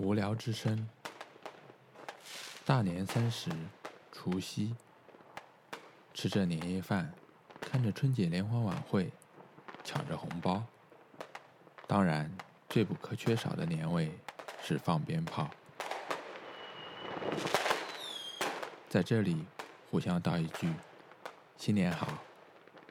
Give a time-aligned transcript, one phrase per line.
[0.00, 0.88] 无聊之声
[2.64, 3.50] 大年三十
[4.10, 4.74] 除夕。
[6.14, 7.12] 吃着年夜饭
[7.60, 9.10] 看着春节联欢晚会
[9.84, 10.64] 抢着红包。
[11.86, 12.34] 当然
[12.70, 14.10] 最不可缺少的年味
[14.62, 15.50] 是放鞭炮。
[18.88, 19.44] 在这里
[19.90, 20.72] 互相道一句
[21.58, 22.08] 新年好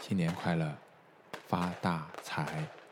[0.00, 0.74] 新年快乐
[1.46, 2.83] 发大财。